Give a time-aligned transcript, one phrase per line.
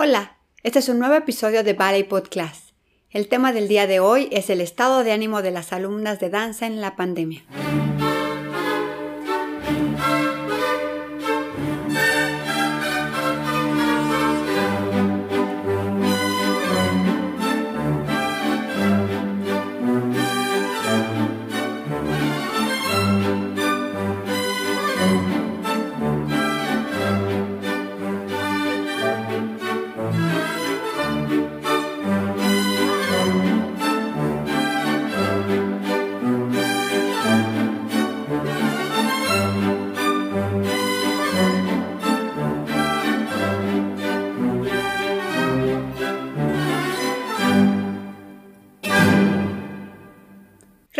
[0.00, 2.70] Hola, este es un nuevo episodio de Ballet Podcast.
[3.10, 6.30] El tema del día de hoy es el estado de ánimo de las alumnas de
[6.30, 7.42] danza en la pandemia.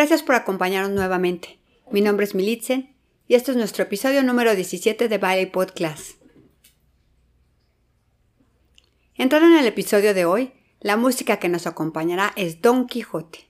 [0.08, 1.58] Gracias por acompañarnos nuevamente.
[1.90, 6.12] Mi nombre es Militzen y este es nuestro episodio número 17 de Ballet Podcast.
[9.16, 13.48] Entrando en el episodio de hoy, la música que nos acompañará es Don Quijote.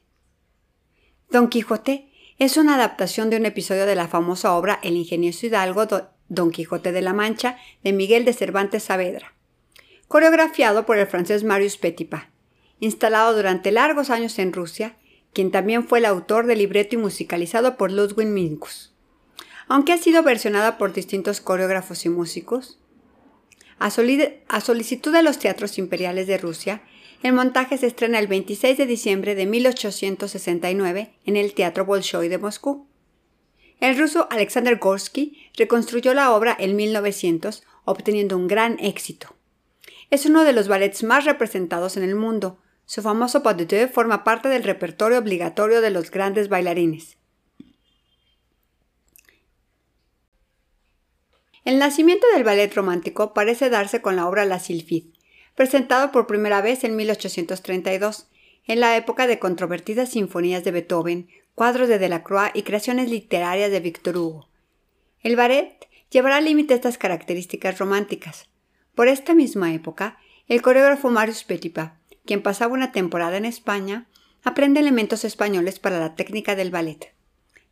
[1.31, 5.87] Don Quijote es una adaptación de un episodio de la famosa obra El ingenioso Hidalgo
[6.29, 9.33] Don Quijote de la Mancha de Miguel de Cervantes Saavedra,
[10.09, 12.31] coreografiado por el francés Marius Petipa,
[12.81, 14.97] instalado durante largos años en Rusia
[15.39, 18.93] quien también fue el autor del libreto y musicalizado por Ludwig Minkus.
[19.69, 22.81] Aunque ha sido versionada por distintos coreógrafos y músicos,
[23.79, 26.83] a, solicitud de los teatros imperiales de Rusia,
[27.23, 32.39] el montaje se estrena el 26 de diciembre de 1869 en el Teatro Bolshoi de
[32.39, 32.89] Moscú.
[33.79, 39.37] El ruso Alexander Gorsky reconstruyó la obra en 1900, obteniendo un gran éxito.
[40.11, 43.93] Es uno de los ballets más representados en el mundo, su famoso pas de deux
[43.93, 47.19] forma parte del repertorio obligatorio de los grandes bailarines.
[51.67, 55.13] El nacimiento del ballet romántico parece darse con la obra La Sylphide,
[55.55, 58.31] presentado por primera vez en 1832,
[58.67, 63.81] en la época de controvertidas sinfonías de Beethoven, cuadros de Delacroix y creaciones literarias de
[63.81, 64.49] Victor Hugo.
[65.21, 68.49] El ballet llevará al límite estas características románticas.
[68.95, 70.17] Por esta misma época,
[70.47, 71.99] el coreógrafo Marius Petipa
[72.29, 74.07] quien pasaba una temporada en España,
[74.45, 77.15] aprende elementos españoles para la técnica del ballet.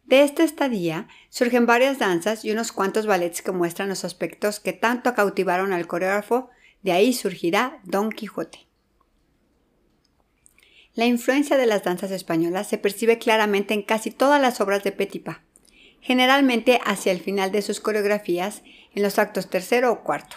[0.05, 4.72] De esta estadía surgen varias danzas y unos cuantos ballets que muestran los aspectos que
[4.72, 6.49] tanto cautivaron al coreógrafo,
[6.81, 8.67] de ahí surgirá Don Quijote.
[10.94, 14.93] La influencia de las danzas españolas se percibe claramente en casi todas las obras de
[14.93, 15.43] Petipa,
[16.00, 18.62] generalmente hacia el final de sus coreografías
[18.94, 20.37] en los actos tercero o cuarto,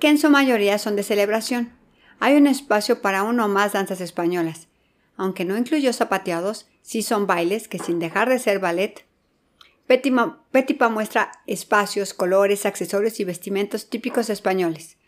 [0.00, 1.80] que en su mayoría son de celebración,
[2.24, 4.68] hay un espacio para uno o más danzas españolas.
[5.16, 9.04] Aunque no incluyó zapateados, sí son bailes que sin dejar de ser ballet.
[9.88, 14.98] Petipa muestra espacios, colores, accesorios y vestimentos típicos españoles.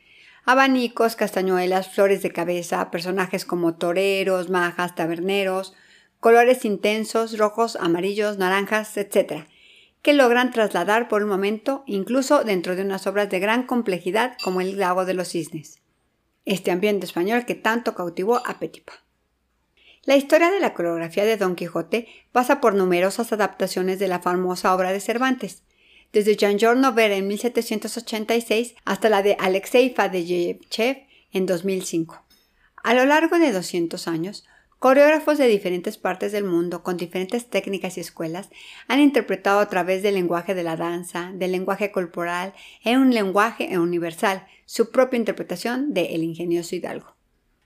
[0.45, 5.73] Abanicos, castañuelas, flores de cabeza, personajes como toreros, majas, taberneros,
[6.19, 9.47] colores intensos, rojos, amarillos, naranjas, etc.,
[10.03, 14.61] que logran trasladar por un momento incluso dentro de unas obras de gran complejidad como
[14.61, 15.84] el Lago de los Cisnes
[16.45, 18.93] este ambiente español que tanto cautivó a Petipa.
[20.05, 24.75] La historia de la coreografía de Don Quijote pasa por numerosas adaptaciones de la famosa
[24.75, 25.63] obra de Cervantes,
[26.13, 30.61] desde Jean Giorno Vera en 1786 hasta la de Alexei Faddeyev
[31.33, 32.23] en 2005.
[32.83, 34.45] A lo largo de 200 años,
[34.85, 38.51] Coreógrafos de diferentes partes del mundo, con diferentes técnicas y escuelas,
[38.87, 42.53] han interpretado a través del lenguaje de la danza, del lenguaje corporal,
[42.83, 47.15] en un lenguaje universal, su propia interpretación de El ingenioso Hidalgo.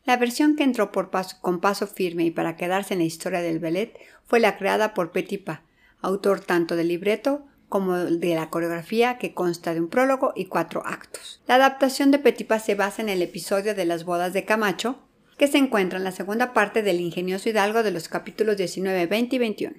[0.05, 3.99] La versión que entró con paso firme y para quedarse en la historia del ballet
[4.25, 5.63] fue la creada por Petipa,
[6.01, 10.83] autor tanto del libreto como de la coreografía que consta de un prólogo y cuatro
[10.87, 11.43] actos.
[11.47, 14.99] La adaptación de Petipa se basa en el episodio de las bodas de Camacho,
[15.37, 19.37] que se encuentra en la segunda parte del ingenioso Hidalgo de los capítulos 19, 20
[19.37, 19.77] y 21.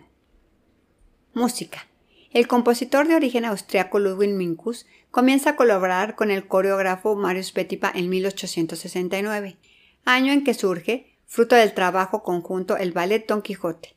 [1.33, 1.88] Música.
[2.31, 7.91] El compositor de origen austriaco Ludwig Minkus comienza a colaborar con el coreógrafo Marius Petipa
[7.93, 9.57] en 1869,
[10.05, 13.95] año en que surge, fruto del trabajo conjunto, el ballet Don Quijote,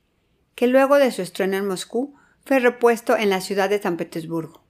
[0.55, 2.15] que luego de su estreno en Moscú
[2.47, 4.65] fue repuesto en la ciudad de San Petersburgo.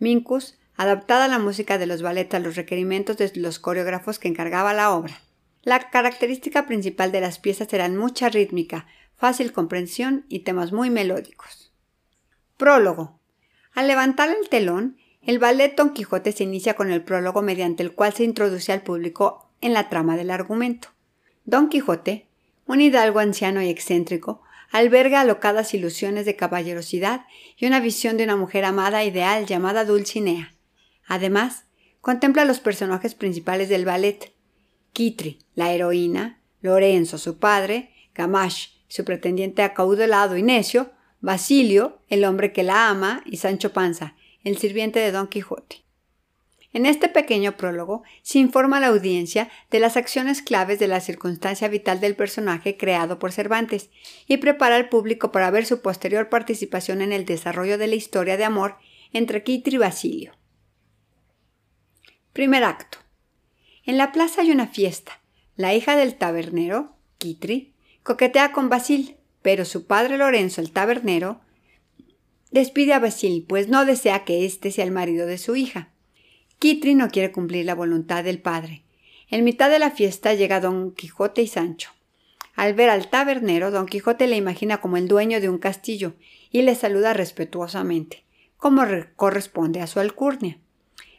[0.00, 4.74] Minkus adaptada la música de los ballets a los requerimientos de los coreógrafos que encargaba
[4.74, 5.22] la obra.
[5.62, 11.73] La característica principal de las piezas serán mucha rítmica, fácil comprensión y temas muy melódicos.
[12.56, 13.18] Prólogo.
[13.72, 17.92] Al levantar el telón, el ballet Don Quijote se inicia con el prólogo mediante el
[17.92, 20.88] cual se introduce al público en la trama del argumento.
[21.44, 22.28] Don Quijote,
[22.66, 28.36] un hidalgo anciano y excéntrico, alberga alocadas ilusiones de caballerosidad y una visión de una
[28.36, 30.54] mujer amada ideal llamada Dulcinea.
[31.06, 31.64] Además,
[32.00, 34.32] contempla los personajes principales del ballet,
[34.92, 40.92] Kitri, la heroína, Lorenzo, su padre, Gamash, su pretendiente acaudalado y necio,
[41.24, 45.82] Basilio, el hombre que la ama, y Sancho Panza, el sirviente de Don Quijote.
[46.74, 51.00] En este pequeño prólogo se informa a la audiencia de las acciones claves de la
[51.00, 53.88] circunstancia vital del personaje creado por Cervantes
[54.26, 58.36] y prepara al público para ver su posterior participación en el desarrollo de la historia
[58.36, 58.76] de amor
[59.14, 60.32] entre Kitri y Basilio.
[62.34, 62.98] Primer acto.
[63.86, 65.22] En la plaza hay una fiesta.
[65.56, 67.72] La hija del tabernero, Kitri,
[68.02, 71.42] coquetea con Basil, pero su padre Lorenzo, el tabernero,
[72.50, 75.90] despide a Basil, pues no desea que éste sea el marido de su hija.
[76.58, 78.84] Kitri no quiere cumplir la voluntad del padre.
[79.28, 81.90] En mitad de la fiesta llega Don Quijote y Sancho.
[82.54, 86.14] Al ver al tabernero, Don Quijote le imagina como el dueño de un castillo
[86.50, 88.24] y le saluda respetuosamente,
[88.56, 88.82] como
[89.14, 90.56] corresponde a su alcurnia.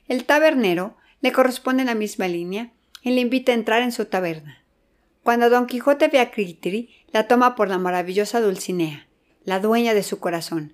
[0.07, 2.71] El tabernero le corresponde en la misma línea
[3.03, 4.65] y le invita a entrar en su taberna.
[5.21, 9.07] Cuando Don Quijote ve a Kitri, la toma por la maravillosa Dulcinea,
[9.45, 10.73] la dueña de su corazón,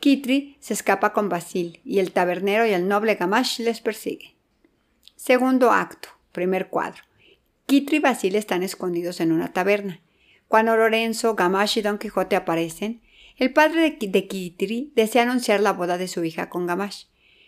[0.00, 4.34] Kitri se escapa con Basil y el tabernero y el noble Gamash les persigue.
[5.14, 7.04] Segundo acto, primer cuadro.
[7.66, 10.00] Kitri y Basil están escondidos en una taberna.
[10.48, 13.00] Cuando Lorenzo, Gamash y Don Quijote aparecen,
[13.36, 17.04] el padre de, Kitri desea anunciar la boda de su hija con Gamash,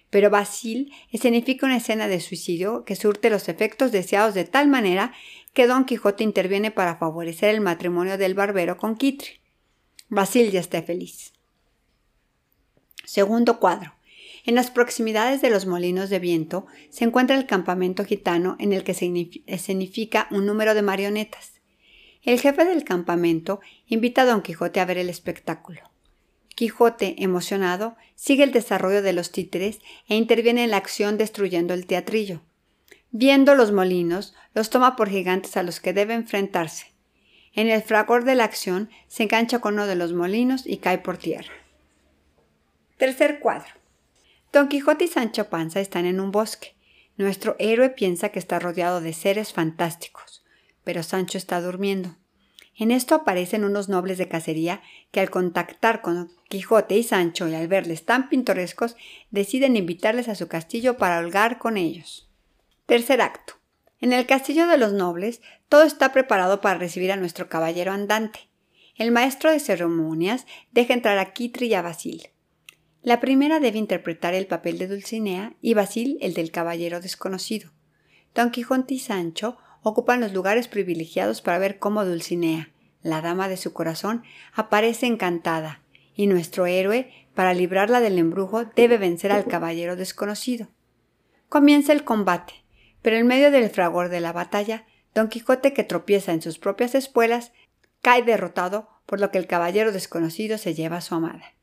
[0.09, 5.15] pero Basil escenifica una escena de suicidio que surte los efectos deseados de tal manera
[5.53, 9.41] que Don Quijote interviene para favorecer el matrimonio del barbero con Kitri.
[10.09, 11.33] Basil ya está feliz.
[13.05, 13.95] Segundo cuadro.
[14.45, 18.85] En las proximidades de los molinos de viento se encuentra el campamento gitano en el
[18.85, 19.11] que se
[19.47, 21.61] escenifica un número de marionetas.
[22.23, 25.81] El jefe del campamento invita a Don Quijote a ver el espectáculo.
[26.55, 31.87] Quijote, emocionado, sigue el desarrollo de los títeres e interviene en la acción destruyendo el
[31.87, 32.43] teatrillo.
[33.13, 36.93] Viendo los molinos, los toma por gigantes a los que debe enfrentarse.
[37.53, 40.99] En el fragor de la acción se engancha con uno de los molinos y cae
[40.99, 41.53] por tierra.
[42.99, 43.73] Tercer cuadro.
[44.53, 46.77] Don Quijote y Sancho Panza están en un bosque.
[47.17, 50.45] Nuestro héroe piensa que está rodeado de seres fantásticos,
[50.85, 52.17] pero Sancho está durmiendo.
[52.77, 54.81] En esto aparecen unos nobles de cacería
[55.11, 58.97] que al contactar con Quijote y Sancho y al verles tan pintorescos,
[59.31, 62.30] deciden invitarles a su castillo para holgar con ellos.
[62.91, 63.53] Tercer acto.
[64.01, 68.51] En el castillo de los nobles, todo está preparado para recibir a nuestro caballero andante.
[68.97, 72.31] El maestro de ceremonias deja entrar a Kitri y a Basil.
[73.03, 77.71] La primera debe interpretar el papel de Dulcinea y Basil el del caballero desconocido.
[78.35, 82.73] Don Quijote y Sancho ocupan los lugares privilegiados para ver cómo Dulcinea,
[83.03, 85.81] la dama de su corazón, aparece encantada,
[86.17, 90.67] y nuestro héroe, para librarla del embrujo, debe vencer al caballero desconocido.
[91.49, 92.60] Comienza el combate,
[93.03, 96.95] pero en medio del fragor de la batalla, Don Quijote, que tropieza en sus propias
[96.95, 97.53] espuelas,
[98.01, 101.55] cae derrotado, por lo que el caballero desconocido se lleva a su amada.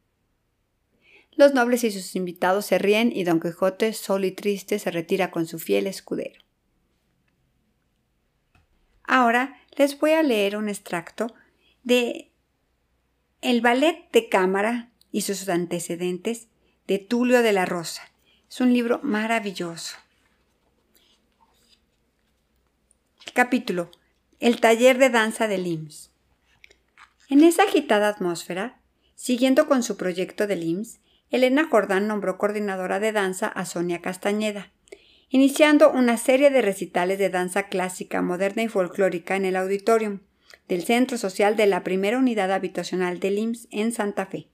[1.31, 5.31] Los nobles y sus invitados se ríen y Don Quijote, solo y triste, se retira
[5.31, 6.41] con su fiel escudero.
[9.03, 11.33] Ahora les voy a leer un extracto
[11.83, 12.31] de
[13.41, 16.47] El ballet de cámara y sus antecedentes
[16.87, 18.01] de Tulio de la Rosa.
[18.49, 19.95] Es un libro maravilloso.
[23.33, 23.91] Capítulo
[24.39, 26.11] El taller de danza de IMSS.
[27.29, 28.79] En esa agitada atmósfera,
[29.15, 30.99] siguiendo con su proyecto del IMSS,
[31.29, 34.71] Elena Jordán nombró coordinadora de danza a Sonia Castañeda,
[35.29, 40.19] iniciando una serie de recitales de danza clásica, moderna y folclórica en el auditorium
[40.67, 44.47] del Centro Social de la primera unidad habitacional del IMSS en Santa Fe.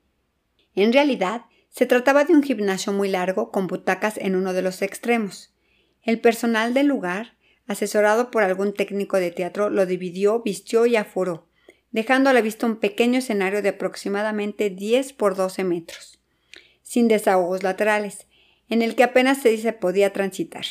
[0.75, 4.81] En realidad, se trataba de un gimnasio muy largo con butacas en uno de los
[4.81, 5.53] extremos.
[6.01, 7.35] El personal del lugar,
[7.67, 11.47] asesorado por algún técnico de teatro, lo dividió, vistió y aforó,
[11.91, 16.19] dejando a la vista un pequeño escenario de aproximadamente 10 por 12 metros
[16.93, 18.27] sin desahogos laterales,
[18.69, 20.65] en el que apenas se podía transitar.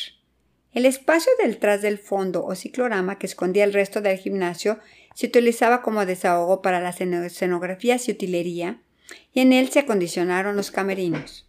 [0.72, 4.78] El espacio detrás del fondo o ciclorama que escondía el resto del gimnasio
[5.16, 8.80] se utilizaba como desahogo para las escenografías y utilería,
[9.34, 11.46] y en él se acondicionaron los camerinos.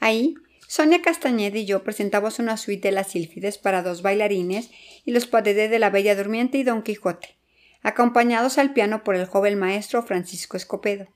[0.00, 0.34] Ahí,
[0.74, 4.70] Sonia Castañeda y yo presentamos una suite de las sílfides para dos bailarines
[5.04, 7.36] y los padres de la Bella Durmiente y Don Quijote,
[7.82, 11.08] acompañados al piano por el joven maestro Francisco Escopedo.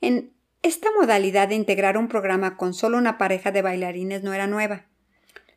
[0.00, 4.46] En esta modalidad de integrar un programa con solo una pareja de bailarines no era
[4.46, 4.86] nueva.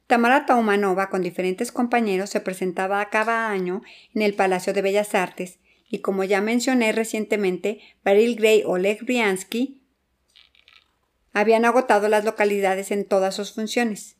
[0.07, 3.83] Tamara Taumanova con diferentes compañeros se presentaba cada año
[4.15, 9.82] en el Palacio de Bellas Artes y como ya mencioné recientemente, Baril Gray Oleg Briansky
[11.33, 14.17] habían agotado las localidades en todas sus funciones.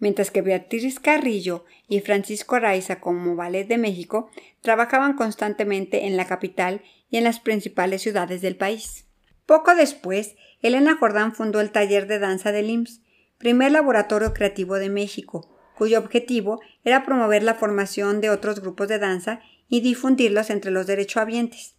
[0.00, 4.28] mientras que Beatriz Carrillo y Francisco Araiza como Ballet de México
[4.60, 9.06] trabajaban constantemente en la capital y en las principales ciudades del país.
[9.46, 13.02] Poco después, Elena Jordán fundó el Taller de Danza del IMSS,
[13.38, 18.98] primer laboratorio creativo de México, cuyo objetivo era promover la formación de otros grupos de
[18.98, 21.74] danza y difundirlos entre los derechohabientes,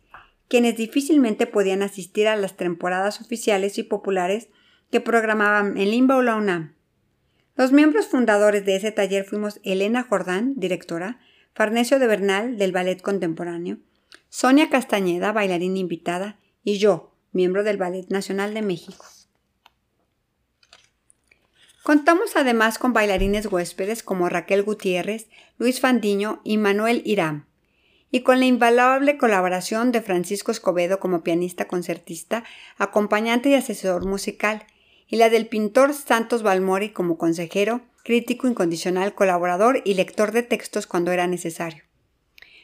[0.48, 4.50] quienes difícilmente podían asistir a las temporadas oficiales y populares
[4.92, 6.76] que programaban en Limba o la UNAM.
[7.56, 11.20] Los miembros fundadores de ese taller fuimos Elena Jordán, directora,
[11.54, 13.78] Farnesio de Bernal, del Ballet Contemporáneo,
[14.30, 19.06] Sonia Castañeda, bailarina invitada, y yo, miembro del Ballet Nacional de México.
[21.84, 27.46] Contamos además con bailarines huéspedes como Raquel Gutiérrez, Luis Fandiño y Manuel Irán,
[28.12, 32.44] y con la invaluable colaboración de Francisco Escobedo como pianista concertista,
[32.78, 34.66] acompañante y asesor musical,
[35.08, 40.88] y la del pintor Santos Balmori como consejero, crítico incondicional, colaborador y lector de textos
[40.88, 41.84] cuando era necesario.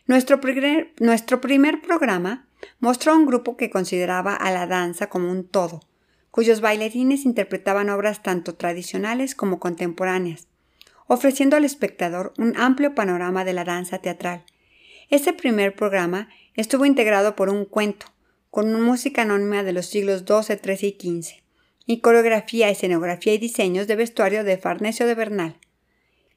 [0.08, 2.48] Nuestro primer, nuestro primer programa
[2.80, 5.82] mostró a un grupo que consideraba a la danza como un todo,
[6.32, 10.48] cuyos bailarines interpretaban obras tanto tradicionales como contemporáneas,
[11.08, 14.46] ofreciendo al espectador un amplio panorama de la danza teatral.
[15.10, 18.06] Este primer programa estuvo integrado por un cuento,
[18.50, 21.41] con música anónima de los siglos XII, XIII y XV,
[21.86, 25.58] y coreografía, escenografía y diseños de vestuario de Farnesio de Bernal.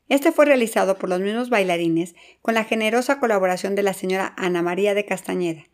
[0.08, 4.62] Este fue realizado por los mismos bailarines con la generosa colaboración de la señora Ana
[4.62, 5.64] María de Castañeda.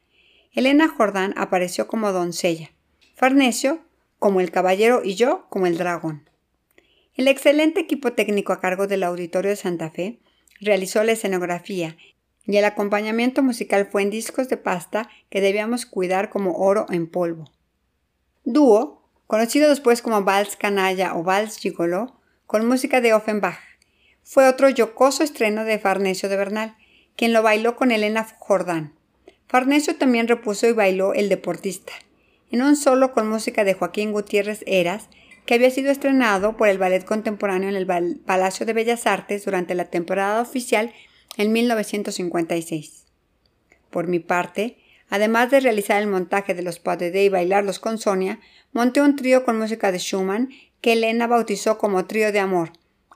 [0.53, 2.71] Elena Jordán apareció como doncella.
[3.15, 3.81] Farnesio
[4.19, 6.29] como el caballero y yo como el dragón.
[7.15, 10.21] El excelente equipo técnico a cargo del Auditorio de Santa Fe
[10.61, 11.97] realizó la escenografía
[12.47, 17.07] y el acompañamiento musical fue en discos de pasta que debíamos cuidar como oro en
[17.07, 17.51] polvo.
[18.45, 19.00] Dúo,
[19.31, 22.17] conocido después como Vals Canalla o Vals Gigolo,
[22.49, 23.61] con música de Offenbach,
[24.25, 26.77] fue otro yocoso estreno de Farnesio de Bernal,
[27.15, 28.93] quien lo bailó con Elena Jordán.
[29.47, 31.93] Farnesio también repuso y bailó El Deportista,
[32.51, 35.09] en un solo con música de Joaquín Gutiérrez Eras,
[35.47, 37.87] que había sido estrenado por el Ballet Contemporáneo en el
[38.27, 40.93] Palacio de Bellas Artes durante la temporada oficial
[41.37, 43.07] en 1956.
[43.91, 44.79] Por mi parte,
[45.11, 48.41] además de realizar el montaje de los pas de y bailarlos con Sonia,
[48.73, 50.51] monté un trío con música de Schumann
[50.81, 52.73] que Elena bautizó como Trío de Amor,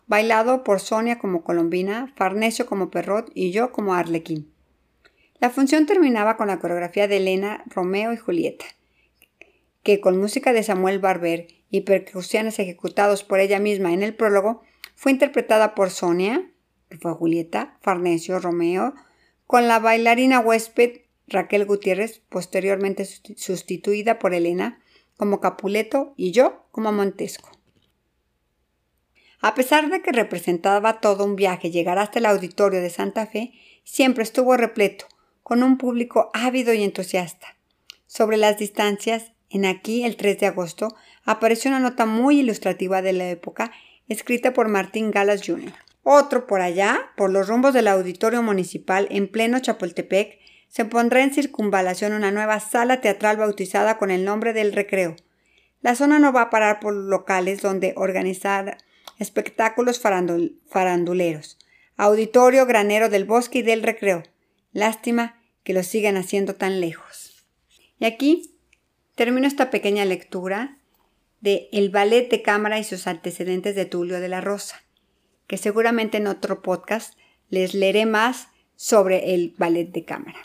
[0.06, 4.52] bailado por Sonia como Colombina, Farnesio como Perrot y yo como Arlequín.
[5.40, 8.66] La función terminaba con la coreografía de Elena, Romeo y Julieta,
[9.82, 14.62] que con música de Samuel Barber y percusiones ejecutados por ella misma en el prólogo,
[14.94, 16.50] fue interpretada por Sonia,
[16.88, 18.94] que fue Julieta, Farnesio, Romeo,
[19.46, 24.80] con la bailarina huésped Raquel Gutiérrez, posteriormente sustituida por Elena
[25.16, 27.50] como Capuleto y yo como Montesco.
[29.40, 33.52] A pesar de que representaba todo un viaje llegar hasta el auditorio de Santa Fe,
[33.84, 35.06] siempre estuvo repleto,
[35.42, 37.56] con un público ávido y entusiasta.
[38.06, 43.12] Sobre las distancias, en aquí, el 3 de agosto, apareció una nota muy ilustrativa de
[43.12, 43.72] la época,
[44.08, 45.74] escrita por Martín Galas Jr.
[46.02, 50.38] Otro por allá, por los rumbos del auditorio municipal en pleno Chapultepec,
[50.74, 55.14] se pondrá en circunvalación una nueva sala teatral bautizada con el nombre del recreo.
[55.82, 58.78] La zona no va a parar por locales donde organizar
[59.20, 61.58] espectáculos faranduleros.
[61.96, 64.24] Auditorio granero del bosque y del recreo.
[64.72, 67.44] Lástima que lo sigan haciendo tan lejos.
[68.00, 68.54] Y aquí
[69.14, 70.78] Termino esta pequeña lectura
[71.40, 74.82] de El ballet de cámara y sus antecedentes de Tulio de la Rosa,
[75.46, 77.16] que seguramente en otro podcast
[77.48, 80.40] les leeré más sobre el ballet de cámara.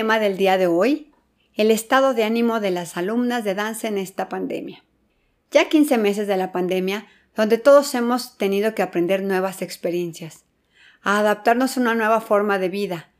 [0.00, 1.12] Tema del día de hoy,
[1.52, 4.82] el estado de ánimo de las alumnas de danza en esta pandemia.
[5.50, 10.46] Ya 15 meses de la pandemia, donde todos hemos tenido que aprender nuevas experiencias,
[11.02, 13.10] a adaptarnos a una nueva forma de vida.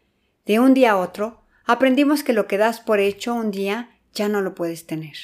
[0.47, 4.31] De un día a otro, aprendimos que lo que das por hecho un día ya
[4.31, 5.17] no lo puedes tener.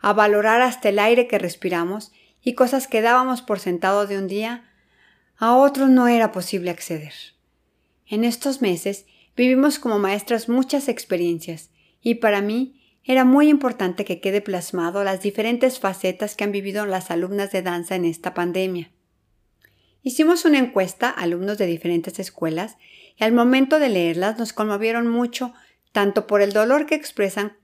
[0.00, 2.10] A valorar hasta el aire que respiramos
[2.40, 4.68] y cosas que dábamos por sentado de un día,
[5.36, 7.12] a otros no era posible acceder.
[8.08, 11.70] En estos meses vivimos como maestras muchas experiencias
[12.00, 16.86] y para mí era muy importante que quede plasmado las diferentes facetas que han vivido
[16.86, 18.90] las alumnas de danza en esta pandemia.
[20.02, 22.76] Hicimos una encuesta a alumnos de diferentes escuelas
[23.16, 25.52] y al momento de leerlas nos conmovieron mucho
[25.92, 27.56] tanto por el dolor que expresan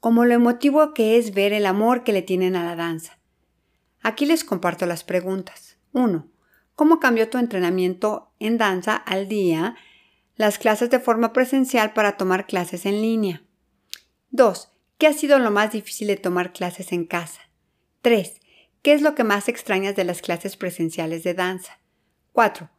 [0.00, 3.18] como lo emotivo que es ver el amor que le tienen a la danza.
[4.02, 5.78] Aquí les comparto las preguntas.
[5.92, 6.28] 1.
[6.74, 9.74] ¿Cómo cambió tu entrenamiento en danza al día
[10.36, 13.42] las clases de forma presencial para tomar clases en línea.
[14.30, 14.70] 2.
[14.98, 17.40] ¿Qué ha sido lo más difícil de tomar clases en casa?
[18.02, 18.40] 3.
[18.82, 21.80] ¿Qué es lo que más extrañas de las clases presenciales de danza?
[22.32, 22.70] 4.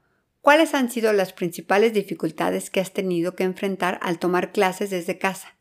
[0.42, 5.18] ¿Cuáles han sido las principales dificultades que has tenido que enfrentar al tomar clases desde
[5.18, 5.58] casa?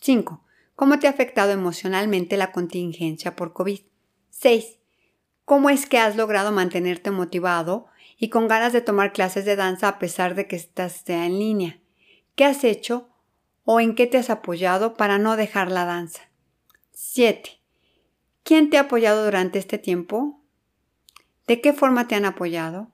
[0.00, 0.42] 5.
[0.76, 3.80] ¿Cómo te ha afectado emocionalmente la contingencia por COVID?
[4.30, 4.78] 6.
[5.44, 7.89] ¿Cómo es que has logrado mantenerte motivado
[8.22, 11.80] y con ganas de tomar clases de danza a pesar de que estás en línea.
[12.36, 13.08] ¿Qué has hecho
[13.64, 16.30] o en qué te has apoyado para no dejar la danza?
[16.92, 17.62] 7.
[18.42, 20.44] ¿Quién te ha apoyado durante este tiempo?
[21.46, 22.92] ¿De qué forma te han apoyado?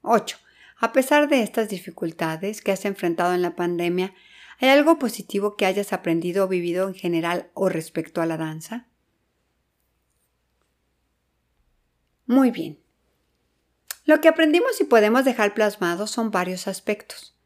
[0.00, 0.38] 8.
[0.78, 4.14] A pesar de estas dificultades que has enfrentado en la pandemia,
[4.58, 8.88] ¿hay algo positivo que hayas aprendido o vivido en general o respecto a la danza?
[12.24, 12.87] Muy bien.
[14.08, 17.36] Lo que aprendimos y podemos dejar plasmado son varios aspectos.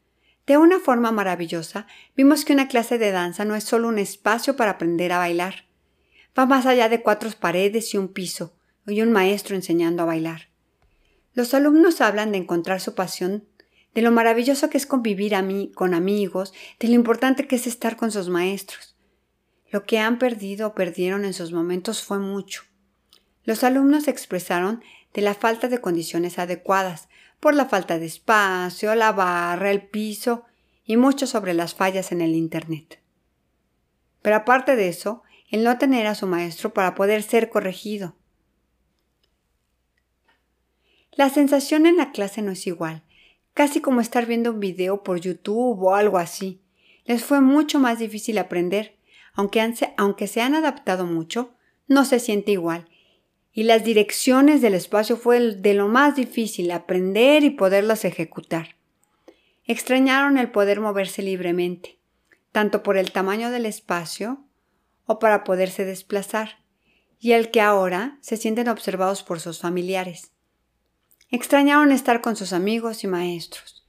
[0.47, 4.55] De una forma maravillosa, vimos que una clase de danza no es solo un espacio
[4.55, 5.65] para aprender a bailar.
[6.39, 8.55] Va más allá de cuatro paredes y un piso,
[8.87, 10.47] y un maestro enseñando a bailar.
[11.33, 13.45] Los alumnos hablan de encontrar su pasión,
[13.93, 17.67] de lo maravilloso que es convivir a mí, con amigos, de lo importante que es
[17.67, 18.95] estar con sus maestros.
[19.69, 22.63] Lo que han perdido o perdieron en sus momentos fue mucho.
[23.43, 24.81] Los alumnos expresaron
[25.13, 27.07] de la falta de condiciones adecuadas,
[27.39, 30.45] por la falta de espacio, la barra, el piso
[30.85, 32.99] y mucho sobre las fallas en el Internet.
[34.21, 38.15] Pero aparte de eso, el no tener a su maestro para poder ser corregido.
[41.11, 43.03] La sensación en la clase no es igual,
[43.53, 46.61] casi como estar viendo un video por YouTube o algo así.
[47.05, 48.97] Les fue mucho más difícil aprender,
[49.33, 49.61] aunque,
[49.97, 51.53] aunque se han adaptado mucho,
[51.87, 52.87] no se siente igual
[53.53, 58.75] y las direcciones del espacio fue de lo más difícil aprender y poderlas ejecutar.
[59.65, 61.99] Extrañaron el poder moverse libremente,
[62.51, 64.43] tanto por el tamaño del espacio
[65.05, 66.63] o para poderse desplazar,
[67.19, 70.31] y el que ahora se sienten observados por sus familiares.
[71.29, 73.87] Extrañaron estar con sus amigos y maestros.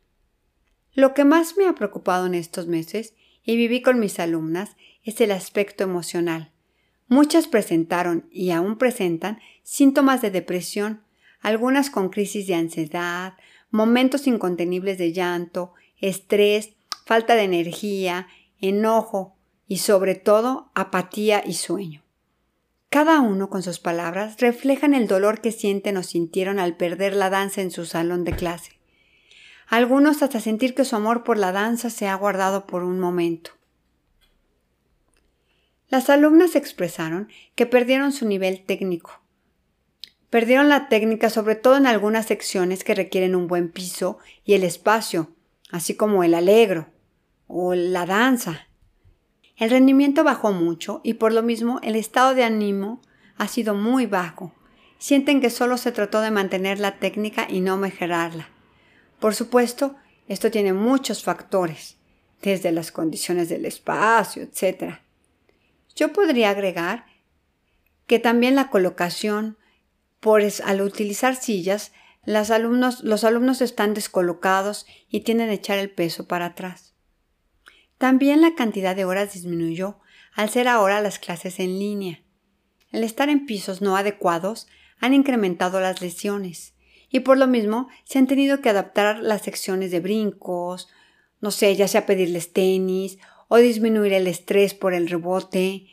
[0.93, 5.21] Lo que más me ha preocupado en estos meses, y viví con mis alumnas, es
[5.21, 6.54] el aspecto emocional.
[7.09, 11.03] Muchas presentaron y aún presentan síntomas de depresión,
[11.41, 13.35] algunas con crisis de ansiedad,
[13.71, 16.71] momentos incontenibles de llanto, estrés,
[17.05, 18.29] falta de energía,
[18.61, 19.37] enojo
[19.69, 22.03] y sobre todo apatía y sueño.
[22.89, 27.29] Cada uno con sus palabras reflejan el dolor que sienten o sintieron al perder la
[27.29, 28.79] danza en su salón de clase.
[29.67, 33.51] Algunos hasta sentir que su amor por la danza se ha guardado por un momento.
[35.89, 39.21] Las alumnas expresaron que perdieron su nivel técnico.
[40.31, 44.65] Perdieron la técnica sobre todo en algunas secciones que requieren un buen piso y el
[44.65, 45.31] espacio,
[45.71, 46.89] así como el alegro
[47.47, 48.67] o la danza.
[49.57, 53.01] El rendimiento bajó mucho y por lo mismo el estado de ánimo
[53.37, 54.53] ha sido muy bajo.
[54.99, 58.49] Sienten que solo se trató de mantener la técnica y no mejorarla.
[59.21, 59.95] Por supuesto,
[60.27, 61.97] esto tiene muchos factores,
[62.43, 65.04] desde las condiciones del espacio, etc.
[65.95, 67.07] Yo podría agregar
[68.07, 69.59] que también la colocación,
[70.21, 71.93] por al utilizar sillas,
[72.25, 76.95] los alumnos están descolocados y tienden a echar el peso para atrás.
[77.99, 80.01] También la cantidad de horas disminuyó
[80.35, 82.23] al ser ahora las clases en línea.
[82.91, 84.67] El estar en pisos no adecuados
[84.99, 86.75] han incrementado las lesiones
[87.09, 90.89] y por lo mismo se han tenido que adaptar las secciones de brincos,
[91.41, 95.87] no sé, ya sea pedirles tenis o disminuir el estrés por el rebote,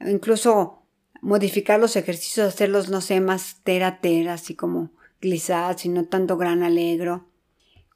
[0.00, 0.82] incluso
[1.20, 4.90] modificar los ejercicios, hacerlos, no sé, más tera tera, así como
[5.20, 7.26] glissades y no tanto gran alegro.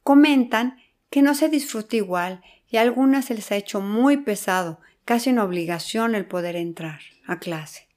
[0.03, 0.77] Comentan
[1.09, 5.29] que no se disfruta igual y a algunas se les ha hecho muy pesado, casi
[5.29, 7.87] una obligación el poder entrar a clase.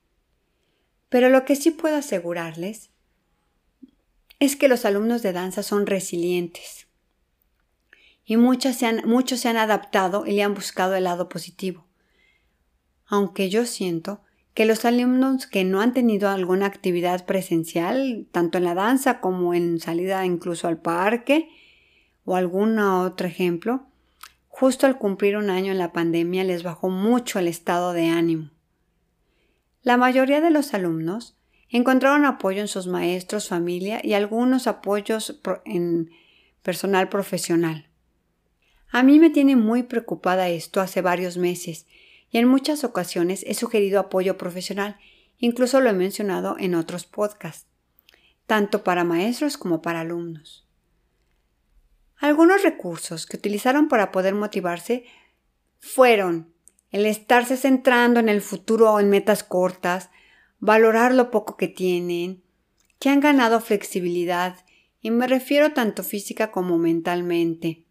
[1.09, 2.90] Pero lo que sí puedo asegurarles
[4.38, 6.87] es que los alumnos de danza son resilientes
[8.24, 11.87] y muchos se han, adaptado y le han buscado el lado positivo.
[13.06, 14.20] Aunque yo siento
[14.54, 19.54] que los alumnos que no han tenido alguna actividad presencial, tanto en la danza como
[19.54, 21.48] en salida incluso al parque
[22.24, 23.87] o algún otro ejemplo,
[24.48, 28.50] justo al cumplir un año en la pandemia les bajó mucho el estado de ánimo.
[29.82, 31.37] La mayoría de los alumnos
[31.68, 36.11] encontraron apoyo en sus maestros, familia y algunos apoyos en
[36.62, 37.91] personal profesional.
[38.94, 41.87] A mí me tiene muy preocupada esto hace varios meses
[42.31, 44.98] y en muchas ocasiones he sugerido apoyo profesional,
[45.38, 47.66] incluso lo he mencionado en otros podcasts,
[48.46, 50.68] tanto para maestros como para alumnos.
[52.18, 55.07] Algunos recursos que utilizaron para poder motivarse
[55.81, 56.52] fueron
[56.90, 60.11] el estarse centrando en el futuro o en metas cortas,
[60.61, 62.42] valorar lo poco que tienen,
[62.98, 64.57] que han ganado flexibilidad,
[65.00, 67.87] y me refiero tanto física como mentalmente,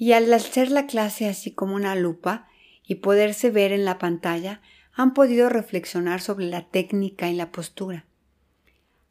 [0.00, 2.48] y al hacer la clase así como una lupa
[2.82, 4.62] y poderse ver en la pantalla,
[4.94, 8.06] han podido reflexionar sobre la técnica y la postura.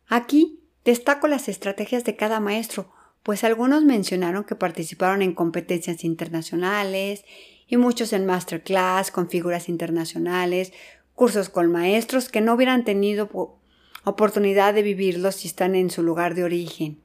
[0.08, 7.23] Aquí destaco las estrategias de cada maestro, pues algunos mencionaron que participaron en competencias internacionales
[7.67, 10.73] y muchos en masterclass con figuras internacionales,
[11.13, 13.60] cursos con maestros que no hubieran tenido
[14.06, 16.99] oportunidad de vivirlos si están en su lugar de origen.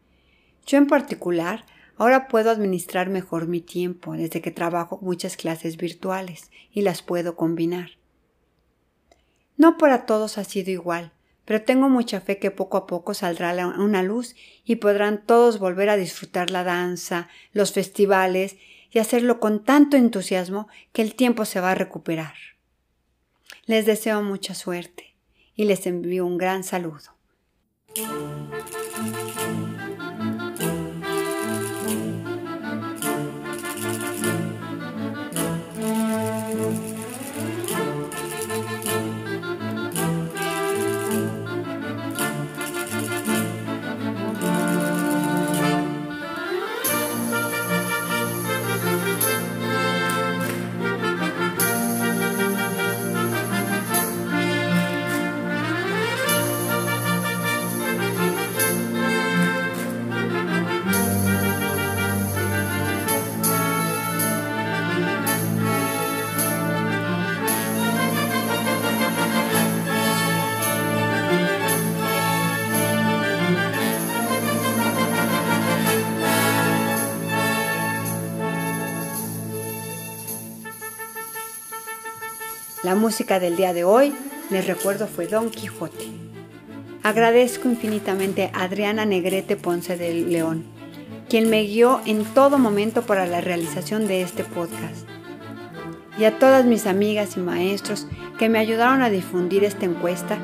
[0.64, 6.50] Yo en particular Ahora puedo administrar mejor mi tiempo desde que trabajo muchas clases virtuales
[6.72, 7.90] y las puedo combinar.
[9.56, 11.12] No para todos ha sido igual,
[11.44, 15.88] pero tengo mucha fe que poco a poco saldrá una luz y podrán todos volver
[15.90, 18.56] a disfrutar la danza, los festivales
[18.90, 22.34] y hacerlo con tanto entusiasmo que el tiempo se va a recuperar.
[23.66, 25.16] Les deseo mucha suerte
[25.54, 27.14] y les envío un gran saludo.
[82.84, 84.12] La música del día de hoy,
[84.50, 86.04] les recuerdo, fue Don Quijote.
[87.02, 90.64] Agradezco infinitamente a Adriana Negrete Ponce del León,
[91.30, 95.08] quien me guió en todo momento para la realización de este podcast.
[96.18, 98.06] Y a todas mis amigas y maestros
[98.38, 100.36] que me ayudaron a difundir esta encuesta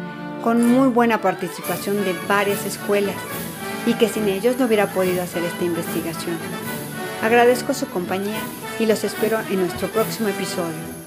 [0.42, 3.16] con muy buena participación de varias escuelas
[3.84, 6.38] y que sin ellos no hubiera podido hacer esta investigación.
[7.22, 8.40] Agradezco su compañía
[8.78, 10.99] y los espero en nuestro próximo episodio.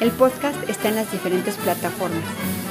[0.00, 2.24] El podcast está en las diferentes plataformas,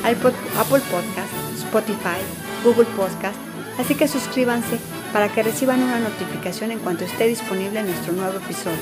[0.03, 2.17] Apple Podcast, Spotify,
[2.63, 3.37] Google Podcast,
[3.77, 4.79] así que suscríbanse
[5.13, 8.79] para que reciban una notificación en cuanto esté disponible nuestro nuevo episodio.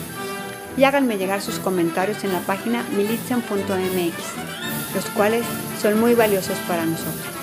[0.78, 4.16] Y háganme llegar sus comentarios en la página militzen.mx,
[4.96, 5.44] los cuales
[5.82, 7.37] son muy valiosos para nosotros.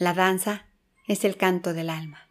[0.00, 0.64] La danza
[1.06, 2.29] es el canto del alma.